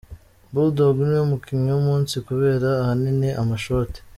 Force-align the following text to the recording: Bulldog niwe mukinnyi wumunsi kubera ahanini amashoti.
Bulldog 0.53 0.95
niwe 1.01 1.21
mukinnyi 1.31 1.71
wumunsi 1.73 2.15
kubera 2.27 2.67
ahanini 2.81 3.29
amashoti. 3.41 3.99